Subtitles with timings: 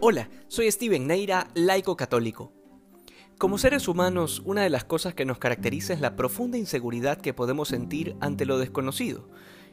[0.00, 2.52] Hola, soy Steven Neira, laico católico.
[3.36, 7.34] Como seres humanos, una de las cosas que nos caracteriza es la profunda inseguridad que
[7.34, 9.28] podemos sentir ante lo desconocido,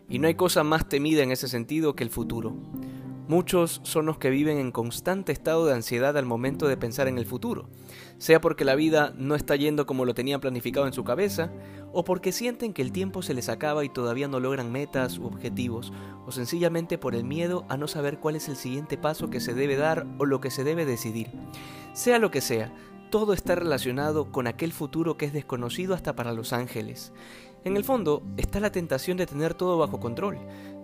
[0.10, 2.58] y no hay cosa más temida en ese sentido que el futuro.
[3.28, 7.18] Muchos son los que viven en constante estado de ansiedad al momento de pensar en
[7.18, 7.70] el futuro,
[8.20, 11.52] sea porque la vida no está yendo como lo tenían planificado en su cabeza,
[11.92, 15.26] o porque sienten que el tiempo se les acaba y todavía no logran metas u
[15.26, 15.92] objetivos,
[16.28, 19.56] o sencillamente por el miedo a no saber cuál es el siguiente paso que se
[19.56, 21.32] debe dar o lo que se debe decidir.
[21.94, 22.76] Sea lo que sea,
[23.10, 27.12] todo está relacionado con aquel futuro que es desconocido hasta para los ángeles.
[27.66, 30.38] En el fondo está la tentación de tener todo bajo control,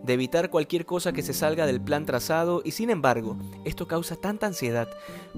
[0.04, 4.16] de evitar cualquier cosa que se salga del plan trazado y sin embargo esto causa
[4.16, 4.90] tanta ansiedad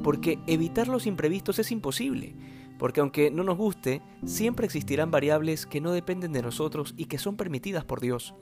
[0.02, 2.34] porque evitar los imprevistos es imposible,
[2.80, 7.18] porque aunque no nos guste, siempre existirán variables que no dependen de nosotros y que
[7.18, 8.34] son permitidas por Dios.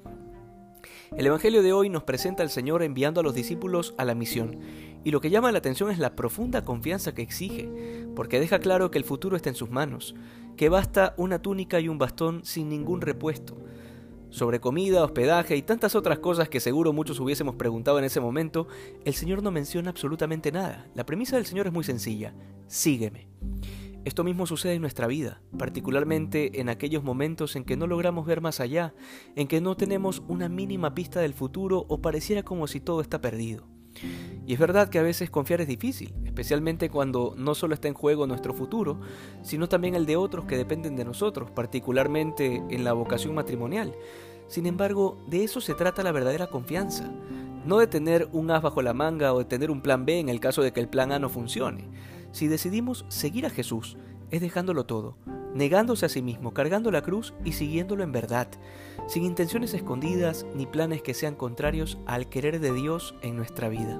[1.18, 4.60] El Evangelio de hoy nos presenta al Señor enviando a los discípulos a la misión,
[5.04, 7.68] y lo que llama la atención es la profunda confianza que exige,
[8.16, 10.16] porque deja claro que el futuro está en sus manos,
[10.62, 13.58] que basta una túnica y un bastón sin ningún repuesto.
[14.30, 18.68] Sobre comida, hospedaje y tantas otras cosas que seguro muchos hubiésemos preguntado en ese momento,
[19.04, 20.86] el Señor no menciona absolutamente nada.
[20.94, 22.36] La premisa del Señor es muy sencilla,
[22.68, 23.28] sígueme.
[24.06, 28.40] Esto mismo sucede en nuestra vida, particularmente en aquellos momentos en que no logramos ver
[28.40, 28.94] más allá,
[29.36, 33.20] en que no tenemos una mínima pista del futuro o pareciera como si todo está
[33.20, 33.66] perdido.
[34.46, 37.94] Y es verdad que a veces confiar es difícil, especialmente cuando no solo está en
[37.94, 39.02] juego nuestro futuro,
[39.42, 43.94] sino también el de otros que dependen de nosotros, particularmente en la vocación matrimonial.
[44.48, 47.12] Sin embargo, de eso se trata la verdadera confianza,
[47.66, 50.30] no de tener un as bajo la manga o de tener un plan B en
[50.30, 51.90] el caso de que el plan A no funcione.
[52.32, 53.98] Si decidimos seguir a Jesús,
[54.30, 55.18] es dejándolo todo,
[55.54, 58.48] negándose a sí mismo, cargando la cruz y siguiéndolo en verdad,
[59.06, 64.00] sin intenciones escondidas ni planes que sean contrarios al querer de Dios en nuestra vida.